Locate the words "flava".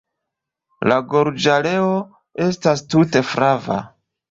3.35-3.81